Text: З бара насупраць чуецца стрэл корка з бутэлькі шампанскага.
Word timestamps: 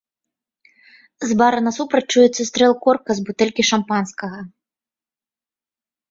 З 1.31 1.35
бара 1.41 1.59
насупраць 1.65 2.07
чуецца 2.13 2.41
стрэл 2.49 2.73
корка 2.85 3.11
з 3.19 3.25
бутэлькі 3.27 3.67
шампанскага. 3.67 4.41